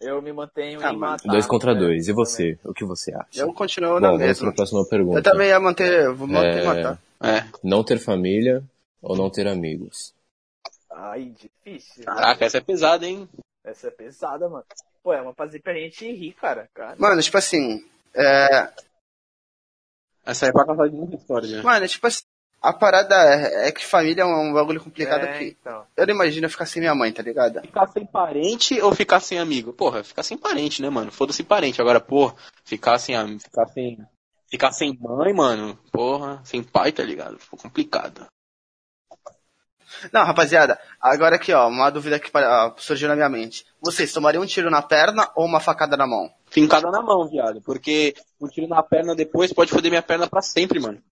[0.00, 1.28] Eu me mantenho Ah, em matar.
[1.30, 2.08] Dois contra né, dois.
[2.08, 2.58] E você?
[2.64, 3.40] O que você acha?
[3.40, 4.48] Eu continuo Bom, na vamos para mesma.
[4.48, 5.18] a próxima pergunta.
[5.18, 7.02] Eu também ia manter, vou manter É, matar.
[7.22, 7.44] É.
[7.62, 8.64] Não ter família
[9.02, 10.14] ou não ter amigos?
[10.90, 12.04] Ai, difícil.
[12.04, 13.28] Caraca, essa é pesada, hein?
[13.62, 14.64] Essa é pesada, mano.
[15.04, 16.66] Pô, é uma fazer pra gente rir, cara.
[16.72, 16.96] cara.
[16.98, 18.72] Mano, tipo assim, é,
[20.24, 21.62] Essa é pra casar de muita história, né?
[21.62, 22.22] mano, tipo assim,
[22.62, 25.86] a parada é, é que família é um bagulho complicado é, que então.
[25.94, 27.60] eu não imagino ficar sem minha mãe, tá ligado?
[27.60, 29.74] Ficar sem parente ou ficar sem amigo?
[29.74, 31.12] Porra, ficar sem parente, né, mano?
[31.12, 31.82] Foda-se parente.
[31.82, 33.98] Agora, porra, ficar sem am- ficar sem
[34.48, 35.78] ficar sem mãe, mano.
[35.92, 37.38] Porra, sem pai, tá ligado?
[37.38, 38.26] Ficou complicado.
[40.12, 42.30] Não, rapaziada, agora aqui, ó, uma dúvida que
[42.76, 43.64] surgiu na minha mente.
[43.80, 46.30] Vocês tomariam um tiro na perna ou uma facada na mão?
[46.50, 47.60] fincada na mão, viado.
[47.62, 51.02] Porque um tiro na perna depois pode foder minha perna pra sempre, mano.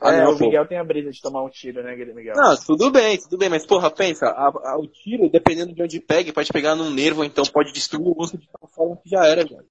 [0.00, 0.46] Ah, é, não, o pô.
[0.46, 2.34] Miguel tem a brisa de tomar um tiro, né, Miguel?
[2.34, 6.00] Não, tudo bem, tudo bem, mas porra, pensa, a- a- o tiro, dependendo de onde
[6.00, 9.26] pegue, pode pegar num nervo, então pode destruir o osso de tal forma que já
[9.26, 9.66] era, velho.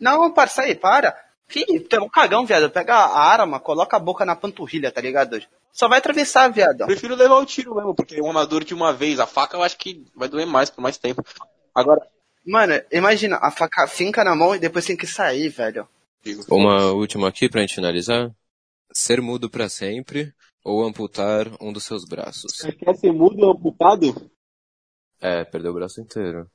[0.00, 1.14] Não, parça aí, para.
[1.48, 2.70] Fih, tu é um cagão, viado.
[2.70, 5.40] Pega a arma, coloca a boca na panturrilha, tá ligado?
[5.72, 6.84] Só vai atravessar, viado.
[6.86, 9.78] Prefiro levar o tiro mesmo, porque uma dor de uma vez, a faca eu acho
[9.78, 11.24] que vai doer mais por mais tempo.
[11.74, 12.06] Agora,
[12.48, 15.86] Mano, imagina, a faca finca na mão e depois tem que sair, velho.
[16.50, 18.34] Uma última aqui pra gente finalizar.
[18.90, 20.32] Ser mudo pra sempre
[20.64, 22.50] ou amputar um dos seus braços.
[22.50, 24.30] você quer ser mudo amputado?
[25.20, 26.50] É, perdeu o braço inteiro.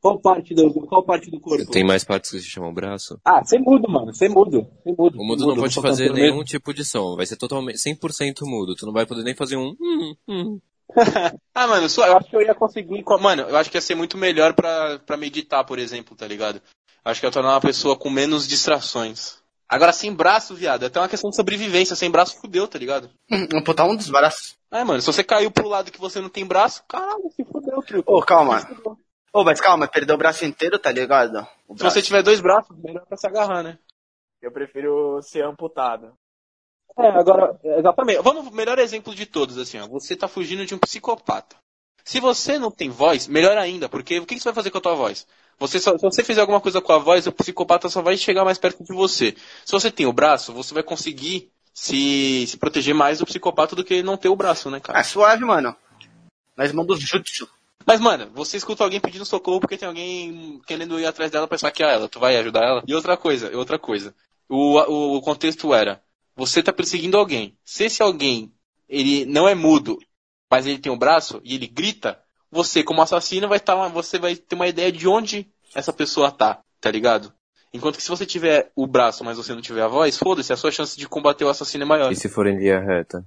[0.00, 1.70] Qual parte do, qual parte do corpo?
[1.70, 3.18] Tem mais partes que se chamam braço?
[3.24, 4.66] Ah, ser mudo, mano, ser mudo.
[4.84, 5.20] Ser mudo.
[5.20, 7.16] O mudo não pode fazer nenhum tipo de som.
[7.16, 8.74] Vai ser totalmente 100% mudo.
[8.76, 9.74] Tu não vai poder nem fazer um.
[9.80, 10.60] hum, hum.
[11.54, 13.02] Ah, mano, só, eu acho que eu ia conseguir.
[13.02, 16.26] co- Mano, eu acho que ia ser muito melhor pra, pra meditar, por exemplo, tá
[16.26, 16.60] ligado?
[17.04, 19.38] Acho que ia tornar uma pessoa com menos distrações.
[19.68, 21.96] Agora, sem braço, viado, é até uma questão de sobrevivência.
[21.96, 23.10] Sem braço, fudeu, tá ligado?
[23.32, 24.54] Hum, Amputar um dos braços.
[24.70, 27.80] É, mano, se você caiu pro lado que você não tem braço, caralho, se fudeu,
[27.82, 28.12] truco.
[28.14, 28.60] Ô, calma.
[29.36, 31.46] Ô, mas calma, perdeu o braço inteiro, tá ligado?
[31.68, 31.94] O Se braço.
[31.94, 33.78] você tiver dois braços, melhor pra se agarrar, né?
[34.40, 36.14] Eu prefiro ser amputado.
[36.98, 38.22] É, agora, exatamente.
[38.22, 39.86] Vamos, melhor exemplo de todos, assim, ó.
[39.88, 41.54] Você tá fugindo de um psicopata.
[42.02, 44.78] Se você não tem voz, melhor ainda, porque o que que você vai fazer com
[44.78, 45.26] a tua voz?
[45.58, 48.42] Você só- se você fizer alguma coisa com a voz, o psicopata só vai chegar
[48.42, 49.36] mais perto de você.
[49.66, 53.84] Se você tem o braço, você vai conseguir se, se proteger mais do psicopata do
[53.84, 54.98] que não ter o braço, né, cara?
[54.98, 55.76] Ah, suave, mano.
[56.56, 57.46] Nós mandamos jutsu.
[57.86, 61.56] Mas, mano, você escuta alguém pedindo socorro porque tem alguém querendo ir atrás dela pra
[61.56, 62.08] saquear ela.
[62.08, 62.82] Tu vai ajudar ela?
[62.86, 64.12] E outra coisa, outra coisa.
[64.48, 66.02] O, o, o contexto era,
[66.34, 67.56] você tá perseguindo alguém.
[67.64, 68.52] Se esse alguém,
[68.88, 69.98] ele não é mudo,
[70.50, 72.20] mas ele tem um braço e ele grita,
[72.50, 76.60] você, como assassino, vai estar, você vai ter uma ideia de onde essa pessoa tá,
[76.80, 77.32] tá ligado?
[77.72, 80.56] Enquanto que se você tiver o braço, mas você não tiver a voz, foda-se, a
[80.56, 82.10] sua chance de combater o assassino é maior.
[82.10, 83.24] E se for em linha reta?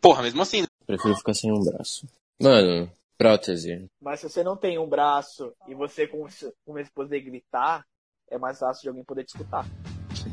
[0.00, 2.06] Porra, mesmo assim, Prefiro ficar sem um braço.
[2.40, 3.86] Mano, prótese.
[4.00, 6.30] Mas se você não tem um braço e você come-
[6.64, 7.84] começa a poder gritar,
[8.30, 9.66] é mais fácil de alguém poder te escutar.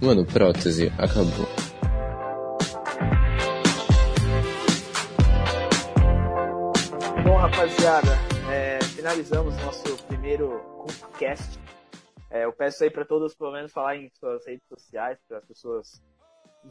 [0.01, 0.87] Mano, prótese.
[0.97, 1.45] Acabou.
[7.23, 8.11] Bom, rapaziada,
[8.51, 11.59] é, finalizamos nosso primeiro CultoCast.
[12.29, 15.45] É, eu peço aí para todos, pelo menos, falar em suas redes sociais, para as
[15.45, 16.01] pessoas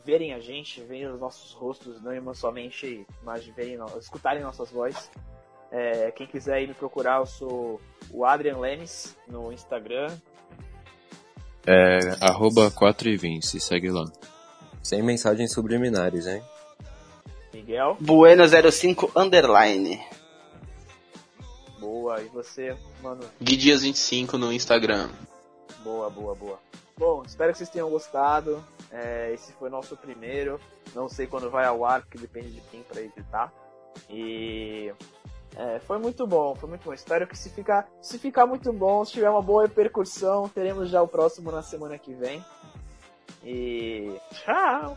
[0.04, 5.10] verem a gente, verem os nossos rostos, não somente mas verem, escutarem nossas vozes.
[5.70, 7.80] É, quem quiser aí me procurar, eu sou
[8.10, 10.08] o Adrian Lemes no Instagram.
[11.66, 14.04] É, arroba 4 e Vinci, segue lá.
[14.82, 16.42] Sem mensagens subliminares, hein?
[17.52, 20.00] Miguel, Bueno05 Underline.
[21.78, 22.20] boa.
[22.20, 23.20] E você, mano?
[23.42, 25.10] Guidias25 no Instagram.
[25.84, 26.58] Boa, boa, boa.
[26.96, 28.62] Bom, espero que vocês tenham gostado.
[28.90, 30.60] É, esse foi nosso primeiro.
[30.94, 33.52] Não sei quando vai ao ar, porque depende de quem para editar.
[34.08, 34.92] E
[35.56, 36.92] é, foi muito bom, foi muito bom.
[36.92, 41.02] Espero que se ficar, se ficar muito bom, se tiver uma boa repercussão, teremos já
[41.02, 42.44] o próximo na semana que vem.
[43.44, 44.96] E tchau!